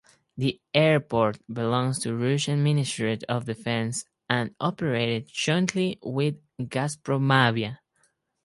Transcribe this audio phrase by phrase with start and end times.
[0.35, 7.77] The airport belongs to Russian Ministry of defence and operated jointly with Gazpromavia.